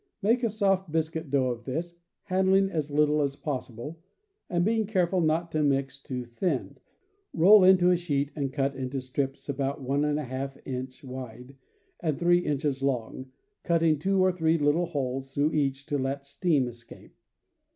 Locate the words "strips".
8.99-9.47